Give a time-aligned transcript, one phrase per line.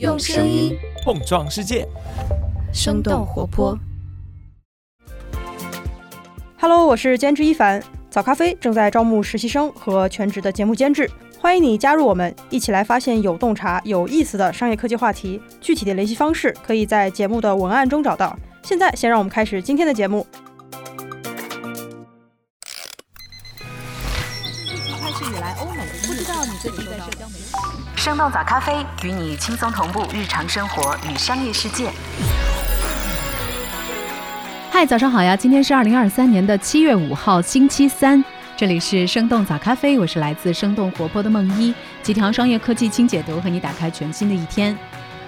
[0.00, 1.86] 用声音碰撞世界，
[2.72, 3.78] 生动活泼。
[6.58, 7.80] Hello，我是监制一凡。
[8.10, 15.40] 早咖啡正在招募实习生和全职的节目监制，欢迎你加入我们，一起来发现有洞察、有意思的商业科技话题。
[15.60, 18.36] 具体的联系方式可以在节目的文案中找到。
[18.64, 20.26] 现在，先让我们开始今天的节目。
[28.14, 31.90] 生动早咖啡与你轻松同步日常生活与商业世界。
[34.70, 35.36] 嗨，早上好呀！
[35.36, 38.24] 今天是二零二三年的七月五号，星期三。
[38.56, 44.78] 这里是生动早咖啡，我是来自生动活泼的梦一，几条商业科技轻解读，和你打开全新的一天。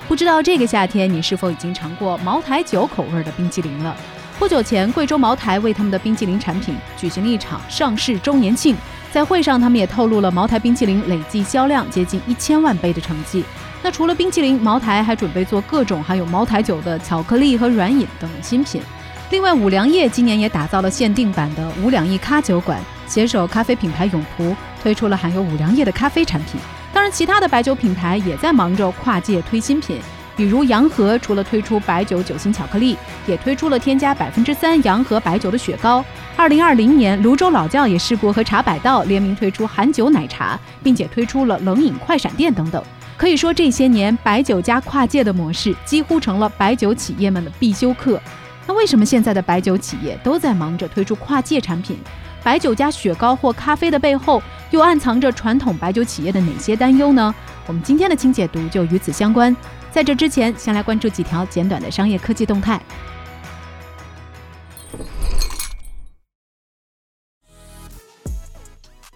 [0.06, 3.96] 不知道这个夏天你是否已经尝过茅台酒口味的冰激凌了？
[4.38, 8.76] 不久前，贵州茅台为他们的冰激凌产品举行了一场上市周年庆。
[9.16, 13.42] 在会上，他们也透露了茅台冰淇淋累计销量接近一千万杯的成绩。
[13.82, 18.82] 那除了冰淇淋，茅台还准备做各种含有茅台酒的巧克力和软饮等新品。
[19.30, 26.60] 另外，五粮液今年也打造了限定版的五粮液咖酒馆，携手咖啡品牌永璞，推出了含有五粮液的咖啡产品。
[26.92, 29.98] 当然，其他的白酒品牌也在忙着跨界推新品。
[30.36, 36.04] 比如洋河除了推出白酒酒心巧克力，也推出了添加百分之三洋河白酒的雪糕。
[36.36, 42.82] 二零二零年，泸州老窖也试过和茶百道联名推出含酒奶茶，并且推出了冷饮快闪店等等。
[43.16, 48.20] 可以说，这些年白酒加跨界的模式几乎成了白酒企业们的必修课。
[48.66, 51.96] 那为什么现在的白酒企业都在忙着推出跨界产品？
[52.42, 57.34] 白酒加雪糕或咖啡的背后，又暗藏着传统白酒企业的哪些担忧呢？
[57.66, 59.56] 我们今天的清解读就与此相关。
[59.96, 62.78] 在这之前，先来关注几条简短的商业科技动态。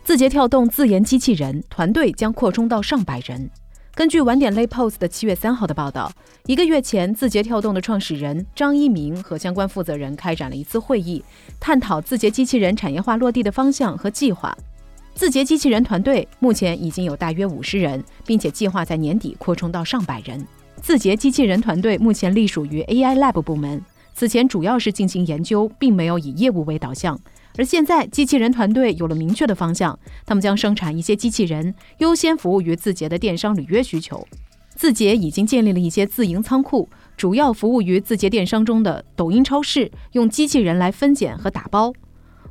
[0.03, 3.51] 字节跳动自研机器人团队将扩充到上百人。
[3.95, 6.11] 根据晚点 Lay Post 的七月三号的报道，
[6.47, 11.23] 一个月前，字节跳动的创始人张一鸣和相关负责人开展了一次会议，
[11.61, 14.57] 探讨字节机器人产业化落地的方向和计划。
[15.15, 20.43] 字节机器人团队目前已经有大约五十人，并且计划在年底扩充到上百人。
[20.83, 23.81] 字节机器人团队目前隶属于 AI Lab 部门，
[24.15, 27.19] 此前主要是进行研究，并没有以业务为导向。
[27.59, 34.27] 而现在，机器人团队有了明确的方向，他们将生产一些机器人，优先服务于字节的电商履约需求。
[34.75, 41.93] 字节已经建立了一些自营仓库，主要服务于字节电商中的抖音超市，用机器人来分拣和打包。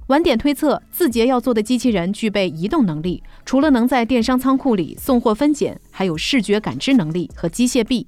[0.07, 8.05] 晚点推测，字节要做的机器人具备移动能力，除了能在电商仓库里送货分拣，还有视觉感知能力和机械臂。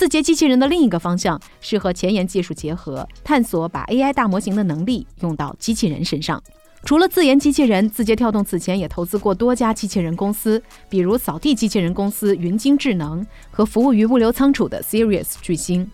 [0.00, 6.42] 字节机器人的另一个方向是和前沿技术结合，探索把 AI 大模型的能力用到机器人身上。
[6.84, 15.86] 除了自研机器人，字节跳动此前也投资过多家机器人公司，比如扫地机器人公司云鲸智能和服务于物流仓储的 Serious 巨星。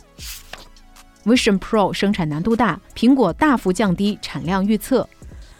[1.24, 5.08] Vision Pro 生产难度大，苹果大幅降低产量预测。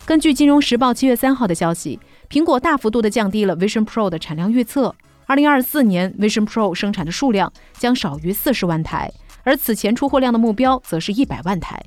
[0.05, 1.99] 根据金融时报七月三号的消息，
[2.31, 4.95] 苹果大幅度的降低了 Vision Pro 的产量预测。
[5.28, 9.10] 二零二四年，Vision Pro 生产的数量将少于四十万台，
[9.42, 11.82] 而此前出货量的目标则是一百万台。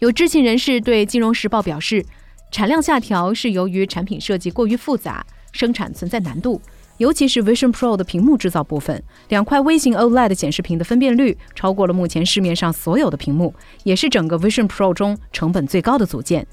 [0.00, 2.04] 有知情人士对《金融时报》表示，
[2.50, 6.60] 产量下调是由于产品设计过于复杂，生产存在难度，
[6.98, 13.54] 尤其是 Vision Pro 的屏幕制造部分，两块微型 OLED 显示屏的分辨率超过了目前市面上所有的屏幕，
[13.84, 16.46] 也是整个 Vision Pro 中成本最高的组件。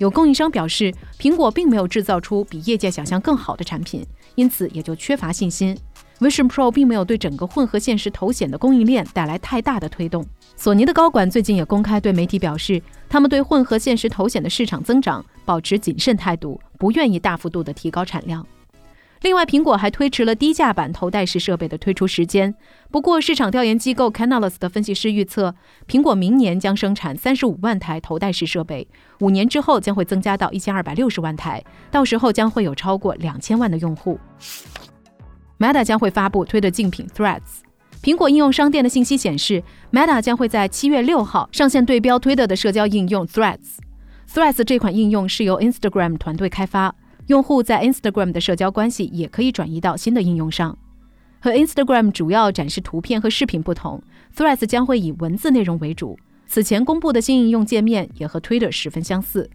[0.00, 4.04] 有供应商表示，苹果并没有制造出比业界想象更好的产品。
[4.36, 5.76] 因此也就缺乏信心。
[6.18, 10.24] Vision Pro 并没有对整个混合现实头显的供应链带来太大的推动。
[10.56, 18.46] 索尼的高管最近也公开对媒体表示，他们对混合现实头显的市场增长保持谨慎态度，不愿意大幅度的提高产量。
[19.22, 22.54] 另外，苹果还推迟了低价版头戴式设备的推出时间。
[22.90, 25.54] 不过，市场调研机构 Canalys 的分析师预测，
[25.86, 28.88] 苹果明年将生产三十五万台头戴式设备，
[29.20, 34.18] 五年之后将会增加到一千二百六十万台，到时候将会有超过两千万的用户。
[35.58, 37.60] Meta 将会发布推的竞品 Threads。
[38.02, 39.62] 苹果应用商店的信息显示
[39.92, 43.76] ，Meta 将会在七月六号上线对标推特的社交应用 Threads。
[44.32, 46.94] Threads 这款应用是由 Instagram 团队开发。
[47.30, 50.76] 用户在 Instagram 的社交关系也可以转移到新的应用上。
[51.38, 54.02] 和 Instagram 主要展示图片和视频不同
[54.36, 56.18] ，Threads 将会以文字内容为主。
[56.48, 59.48] 此前公布的新应用界面也和 Twitter 十分相似。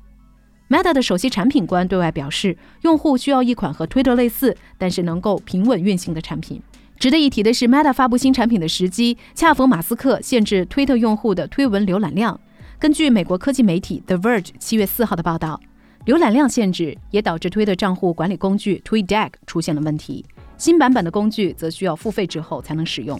[0.70, 6.62] Meta 的首席产品官对外表示，用户需要一款和 Twitter 类似，但是能够平稳运行的产品。
[6.98, 12.40] 值得一提的是，Meta 发布新产品的时机恰逢马斯克限制 Twitter 用户的推文浏览量。
[12.80, 15.60] 根据美国科技媒体 The Verge 七月四号的报道。
[16.06, 20.24] 浏览量限制也导致推特账户管理工具 TweetDeck 出现了问题。
[20.56, 23.20] 新版本的工具则需要付费之后才能使用。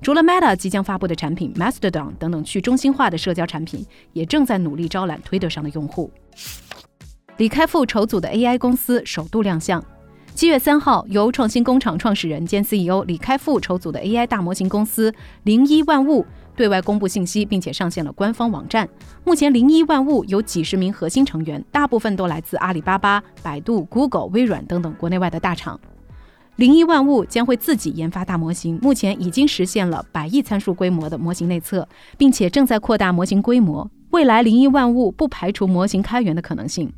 [0.00, 6.10] 除了 Meta 即将发布的产品 Mastodon 等等去中心化的社交产品，也正在努力招揽推特上的用户。
[7.36, 9.84] 李开复筹组的 AI 公司首度亮相。
[10.34, 15.12] 七月三号，由创新工厂创始人兼 CEO 李开复筹组的 AI 大模型公司
[15.44, 16.24] 零一万物
[16.56, 18.88] 对外公布信息，并且上线了官方网站。
[19.24, 25.78] 目前，零一万物有几十名核心成员，大部分都来自阿里巴巴、百度、Google、微软等等国内外的大厂。
[26.56, 31.86] 零一万物将会自己研发大模型，目前已经实现了百亿参数规模的模型内测，
[32.16, 33.88] 并且正在扩大模型规模。
[34.10, 36.92] 未来，零一万物不排除模型开源的可能性。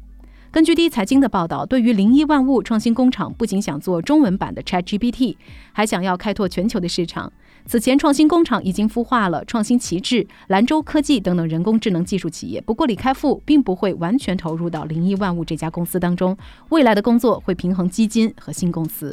[0.54, 5.34] 根据第一财经的报道，对于零一万物创新工厂，不仅想做中文版的 ChatGPT，
[5.72, 7.32] 还想要开拓全球的市场。
[7.66, 12.60] 此前，创新工厂已经孵化了创新旗帜、兰州科技等等人工智能技术企业。
[12.60, 19.12] 不过，李开复并不会完全投入到零一万物这家公司当中，未来的工作会平衡基金和新公司。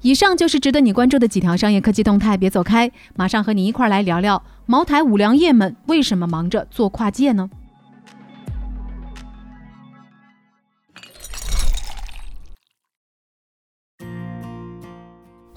[0.00, 7.48] 以上就是值得你关注的几条商业科技动态，别走开，马上和你一块来聊聊茅台、五粮液们为什么忙着做跨界呢？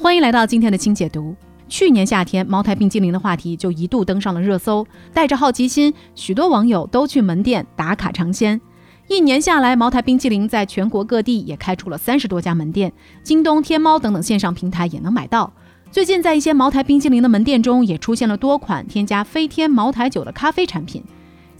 [0.01, 1.35] 欢迎来到今天的清解读。
[1.69, 4.83] 去年夏天，茅台冰激凌的话题就一度登上了热搜。
[5.13, 8.59] 带着好奇心，许多网友都去门店打卡尝鲜。
[9.07, 15.53] 一年下来，茅台冰激凌在全国各地也开出了三十多家门店，京东、天猫等等线上平台也能买到。
[15.91, 21.03] 最近，在一些茅台冰激凌的门店中，也出现了多款添加飞天茅台酒的咖啡产品。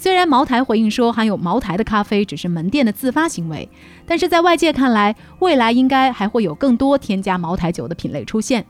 [0.02, 3.70] 虽然茅台回应说含有茅台的咖啡只是门店的自发行为，
[4.04, 8.66] 但是在外界看来，未来应该还会有更多添加茅台酒的品类出现。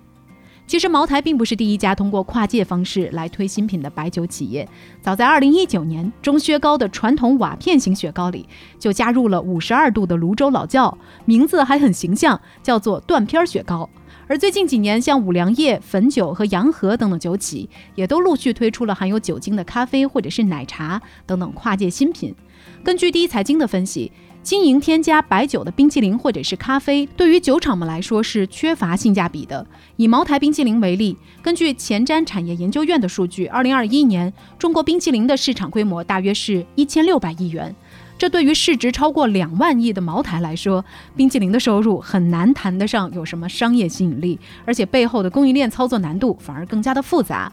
[0.68, 4.68] 其实，茅台并不是第一家通过跨界方式来推新品的白酒企业。
[5.02, 8.46] 早在2019年，中薛高的传统瓦片型雪糕里
[8.78, 13.90] 就加入了52度的泸州老窖，名字还很形象，叫做断片雪糕。
[14.32, 22.34] 而最近几年，像五粮液、汾酒和洋河等等酒企，也都陆续推出了含有酒精的咖啡或者是奶茶等等跨界新品。
[22.82, 24.10] 根据第一财经的分析，
[24.42, 29.68] 经营添加白酒的冰淇淋或者是咖啡，对于酒厂们来说是缺乏性价比的。
[29.98, 37.76] 以茅台冰淇淋为例，根据前瞻产业研究院的数据，二零二一年中国冰淇淋的市场规模大约是一千六百亿元。
[38.22, 40.86] 这对于市值超过两万亿的茅台来说，
[41.16, 47.52] 冰淇淋的收入很难谈得上有什么商业吸引力，而且背后的供应链操作难度反而更加的复杂。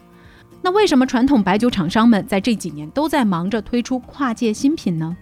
[0.61, 5.17] 那为什么传统白酒厂商们在这几年都在忙着推出跨界新品呢？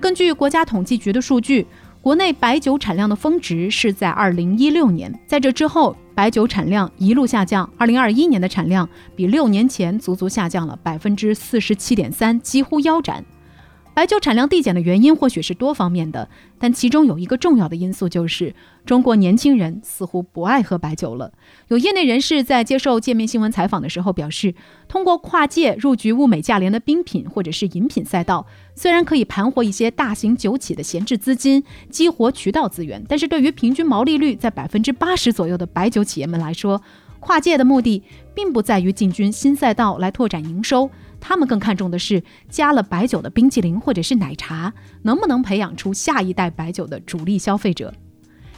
[0.00, 1.66] 根据国家统计局的数据，
[2.00, 13.22] 国内白酒产量的峰值是在二零一六年，在这之后，白酒产量一路下降，二零二一年的产量比六年前足足下降了百分之四十七点三，几乎腰斩。
[13.96, 16.28] 白酒产量递减的原因或许是多方面的，
[16.58, 18.54] 但其中有一个重要的因素就是
[18.84, 21.32] 中国年轻人似乎不爱喝白酒了。
[21.68, 24.54] 有业内人士在接受界面新闻采访的时候表示，
[24.86, 36.82] 通过跨界入局物美价廉的冰品或者是饮品赛道，虽然可以盘活一些大型酒企的闲置资金，激活渠道资源，但是对于平均毛利率在百分之八十左右的白酒企业们来说，
[37.18, 38.02] 跨界的目的
[38.34, 40.90] 并不在于进军新赛道来拓展营收。
[41.20, 44.72] 他们更看重的是加了白酒的冰淇淋或者是奶茶，
[45.02, 47.92] 能不能培养出下一代白酒的主力消费者？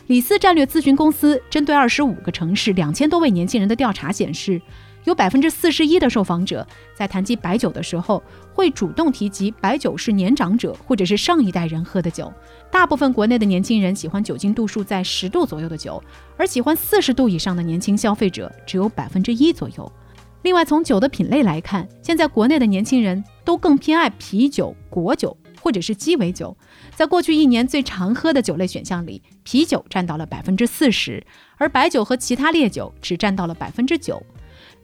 [0.06, 4.60] 李斯战略咨询公司针对二十五个城市两千多位年轻人的调查显示，
[5.04, 8.22] 有百分之四十一的受访者在谈及白酒的时候，
[8.54, 12.32] 会主动提及白酒是年长者或者是上一代人喝的酒。
[12.70, 16.02] 大部分国内的年轻人喜欢酒精度数在十度左右的酒，
[16.38, 19.92] 而喜欢四十度以上的年轻消费者只有百分之一左右。
[20.42, 26.56] 另外，从酒的品类来看，现在国内的年轻人都更偏爱啤酒、果酒或者是鸡尾酒。
[26.94, 31.26] 在过去一年最常喝的酒类选项里，啤酒占到了百分之四十，
[31.56, 34.22] 而白酒和其他烈酒只占到了百分之九。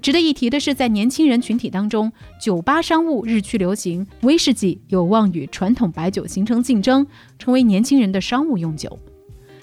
[0.03, 7.07] 值得一提的是，在年轻人群体当中，酒吧商务日趋流行，威士忌有望与传统白酒形成竞争，
[7.39, 8.99] 成为年轻人的商务用酒。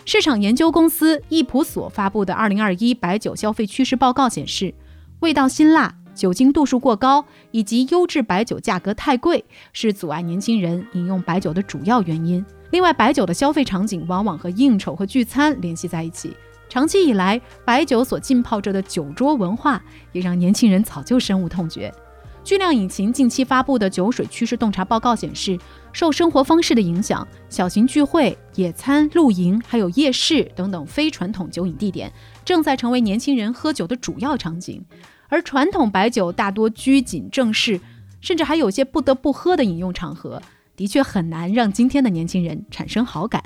[0.06, 4.74] 市场研究公司易普所发布的《二零二一白酒消费趋势报告》显示。
[5.22, 12.44] 味道辛辣、酒精度数过高以及优质白酒价格太贵，是阻碍年轻人饮用白酒的主要原因。
[12.72, 16.36] 另外，白酒的消费场景往往和应酬和聚餐联系在一起。
[16.68, 19.80] 长期以来，白酒所浸泡着的酒桌文化，
[20.12, 21.94] 也让年轻人早就深恶痛绝。
[22.44, 25.58] 巨量引擎近期发布的酒水趋势洞察报告显示，
[25.94, 32.12] 受生活方式的影响，小型聚会、野餐、露营，还有夜市等等非传统酒饮地点，
[32.44, 34.84] 正在成为年轻人喝酒的主要场景。
[35.30, 37.80] 而传统白酒大多拘谨正式，
[38.20, 40.42] 甚至还有些不得不喝的饮用场合，
[40.76, 43.44] 的确很难让今天的年轻人产生好感。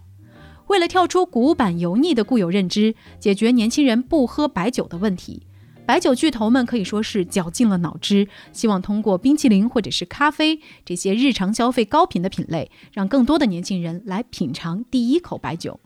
[0.68, 5.44] 为了跳出古板油腻的固有认知，解决年轻人不喝白酒的问题，
[5.86, 15.80] 白酒巨头们可以说是绞尽了脑汁，希望通过冰淇淋或者是咖啡这些日常消费高频的品类，让更多的年轻人来品尝第一口白酒。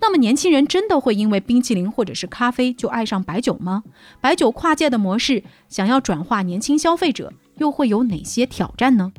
[0.00, 3.84] 那么，年轻人真的会因为冰淇淋或者是咖啡就爱上白酒吗？
[4.20, 9.12] 白酒跨界的模式，想要转化年轻消费者，又会有哪些挑战呢？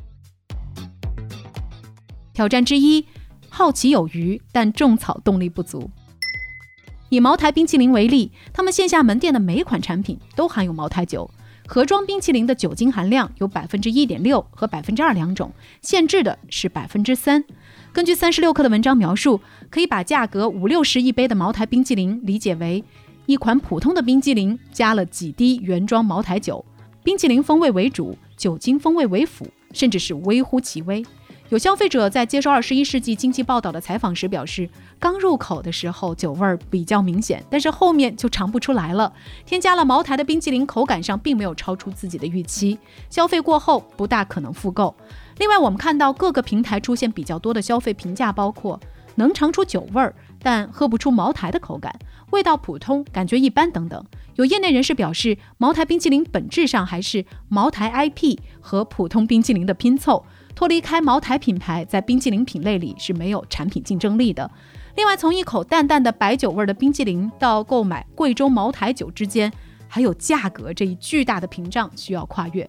[2.34, 3.06] 挑战之一。
[3.48, 5.90] 好奇有余，但种草动力不足。
[7.10, 11.30] 以茅台冰淇淋为例，他们线下门店的每款产品都含有茅台酒。
[11.68, 17.44] 盒装冰淇淋的酒精含量有百分之一点六和百分之二两种，限制的是百分之三。
[17.92, 22.84] 根据三十六氪的文章描述，可以把价格五六十一杯的茅台冰淇淋理解为
[23.26, 26.64] 一款普通的冰激凌加了几滴原装茅台酒，
[27.04, 31.04] 冰淇淋风味为主，酒精风味为辅，甚至是微乎其微。
[31.50, 39.14] 有消费者在接受《二十一世纪经济报道》的采访时表示，刚入口的时候酒味儿比较明显，但是后面就尝不出来了。
[39.46, 42.80] 添加了茅台的冰淇淋，口感上并没有超出自己的预期，
[43.12, 44.96] 消费过后不大可能复购。
[45.38, 48.80] 另外，我们看到各个平台出现比较多的消费评价，包括
[49.14, 51.96] 能尝出酒味儿，但喝不出茅台的口感，
[52.32, 54.04] 味道普通，感觉一般等等。
[54.34, 60.26] 有业内人士表示，茅台冰淇淋本质上还是茅台 IP 和普通冰淇淋的拼凑。
[60.56, 64.50] 脱离开茅台品牌，在冰淇淋品类里是没有产品竞争力的。
[64.96, 69.52] 另外，从一口淡淡的白酒味的冰淇淋到购买贵州茅台酒之间，
[69.90, 72.68] 还有价格这一巨大的屏障需要跨越。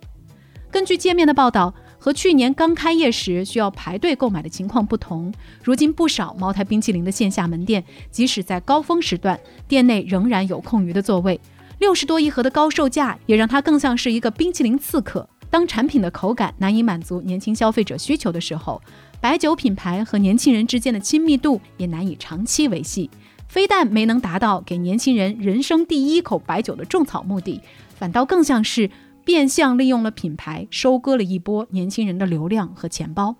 [0.68, 9.38] 根据界面的报道，和去年刚开业时需要排队购买的情况不同，如今不少茅台冰淇淋的线下门店，即使在高峰时段，
[9.68, 11.40] 店内仍然有空余的座位。
[11.78, 15.28] 六十多一盒的高售价，也让它更像是一个冰淇淋刺客。
[15.50, 18.82] 当产品的口感难以满足年轻消费者需求的时候，
[19.20, 23.10] 白酒品牌和年轻人之间的亲密度也难以长期维系。
[23.48, 27.60] 非但没能达到给年轻人人生第一口白酒的种草目的，
[27.94, 28.90] 反倒更像是
[29.24, 33.36] 变相利用了品牌收割了一波年轻人的流量和钱包。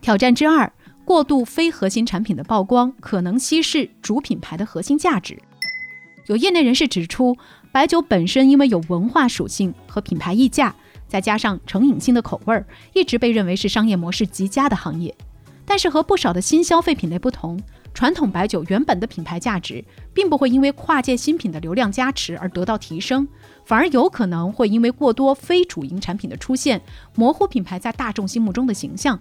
[0.00, 0.72] 挑战之二：
[1.04, 5.36] 过度非核心产品的曝光可能稀释主品牌的核心价值。
[6.28, 7.36] 有业内人士指出。
[7.76, 10.74] 白酒本身因为有文化属性和品牌溢价，
[11.06, 15.14] 再加上成瘾性的口味儿，一直被认为是商业模式极佳的行业。
[15.66, 17.60] 但是和不少的新消费品类不同，
[17.92, 23.28] 传统白酒原本的品牌价值并不会因为跨界新品的流量加持而得到提升，
[23.66, 26.80] 反而有可能会因为过多非主营产品的出现，
[27.14, 29.20] 模糊品牌在大众心目中的形象。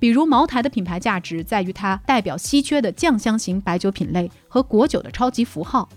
[0.00, 5.88] 比如茅台的品牌价值在于它代表稀缺的酱香型白酒品类和果酒的超级符号。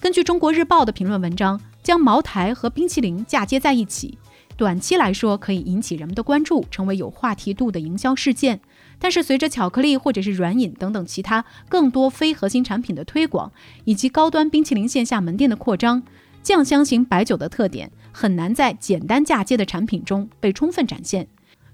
[0.00, 4.16] 根据中国日报的评论文章，将茅台和冰淇淋嫁接在一起，
[4.56, 8.60] 短期来说可以引起人们的关注，成为有话题度的营销事件。
[9.00, 13.50] 但是，随着巧克力或者是软饮等等其他更多非核心产品的推广，
[13.84, 16.00] 以及高端冰淇淋线下门店的扩张，
[16.44, 21.26] 酱香型白酒的特点很难在简单嫁接的产品中被充分展现。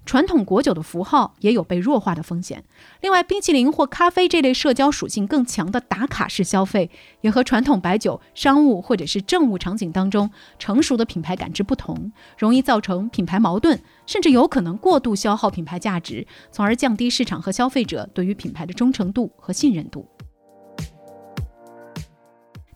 [0.05, 2.63] 传统果酒的符号也有被弱化的风险。
[3.01, 20.07] 另外，冰淇淋或咖啡这类社交属性更强的打卡式消费，也和传统白酒商务或者是政务场景当中成熟的品牌感知不同，容易造成品牌矛盾，甚至有可能过度消耗品牌价值，从而降低市场和消费者对于品牌的忠诚度和信任度。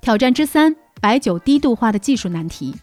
[0.02, 2.76] 挑战之三：白酒低度化的技术难题。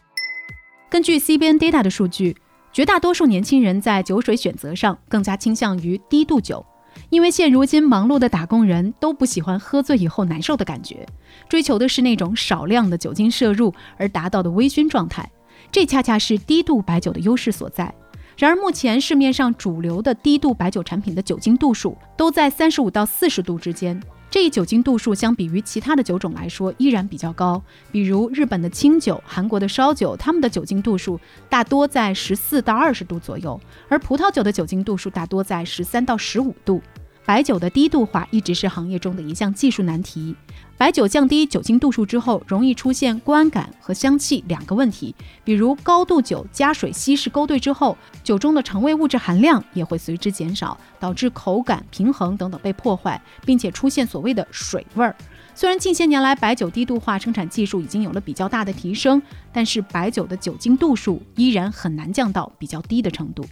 [0.89, 2.37] 根据 CBN Data 的数据。
[2.77, 6.63] 绝大多数年轻人在酒水选择上更加倾向于低度酒，
[7.09, 11.07] 因为现如今忙碌的打工人都不喜欢喝醉以后难受的感觉，
[11.49, 15.27] 追求的是那种少量的酒精摄入而达到的微醺状态。
[15.73, 17.95] 这恰恰是低度白酒的优势所在。
[18.37, 23.99] 然而，目前市面上主流的低度白酒产品的酒精度数都在三十五到四十度之间。
[24.29, 31.19] 这一酒精度数相比于其他的酒种来说依然比较高，比如日本的清酒、韩国的烧酒，他们的酒精度数
[31.49, 36.83] 大多在十四到二十度左右，而葡萄酒的酒精度数大多在十三到十五度。
[37.25, 40.37] 白酒的低度化一直是行业中的一项技术难题。
[40.79, 55.17] 白酒降低酒精度数之后，容易出现观感和香气两个问题，比如高度酒加水稀释勾兑之后，酒中的肠胃物质含量也会随之减少，导致口感平衡等等被破坏，并且出现所谓的水味儿。
[55.55, 63.43] 虽然近些年来白酒低度化生产技术已经有了比较大的提升，但是白酒的酒精度数依然很难降到比较低的程度。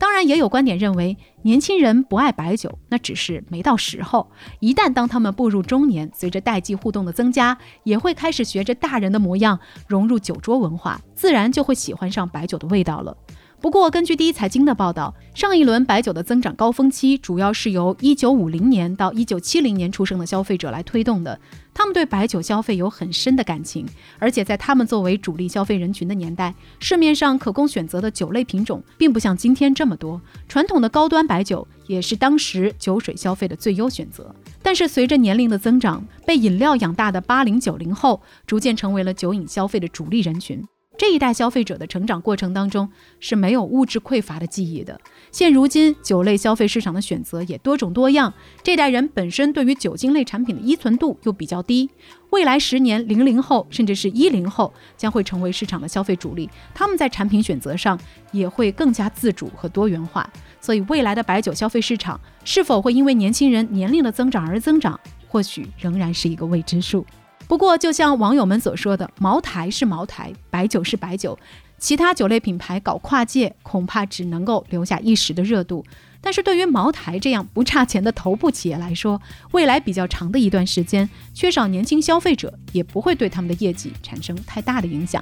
[0.00, 4.32] 当然，也有观点认为，年轻人不爱白酒，那只是没到时候。
[4.58, 13.14] 一旦当他们步入中年，随着代际互动的增加，也会开始学着大人的模样融入酒桌文化，自然就会喜欢上白酒的味道了。
[13.60, 21.38] 不过，根据第一财经的报道，上一轮白酒的增长高峰期主要是由1950年到1970年出生的消费者来推动的。
[21.74, 23.86] 他们对白酒消费有很深的感情，
[24.18, 30.18] 而且在他们作为主力消费人群的年代，市面上可供选择的酒类品种并不像今天这么多。
[30.48, 34.34] 传统的高端白酒也是当时酒水消费的最优选择。
[34.62, 40.64] 但是随着年龄的增长，被饮料养大的八零九零后逐渐成为了酒饮消费的主力人群。
[41.00, 42.86] 这一代消费者的成长过程当中
[43.20, 45.00] 是没有物质匮乏的记忆的。
[45.32, 51.88] 现如今酒类消费市场的选择也多种多样，这代人本身对于酒精类产品的依存度又比较低。
[52.28, 57.98] 未来十年，零零后甚至是一零后将会成为市场的消费主力，他们在产品选择上
[58.30, 60.30] 也会更加自主和多元化。
[60.60, 67.06] 所以，未来的白酒消费市场是否会因为年轻人年龄的增长而增长，或许仍然是一个未知数。
[67.50, 71.36] 不过，就像网友们所说的，茅台是茅台，白酒是白酒，
[71.80, 75.84] 其他酒类品牌搞跨界，恐怕只能够留下一时的热度。
[76.20, 85.20] 但是对于茅台这样不差钱的头部企业来说，未来比较长的一段时间，缺少年轻消费者，也不会对他们的业绩产生太大的影响。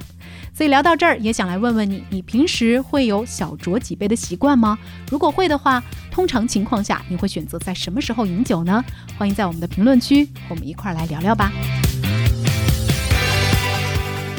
[0.53, 4.77] 所以聊到这儿，也想来问问你，你平时会有小酌几杯的习惯吗？
[5.09, 8.85] 如果会的话，通常情况下，你会选择在什么时候饮酒呢？
[9.17, 11.51] 欢迎在我们的评论区和我们一块儿来聊聊吧。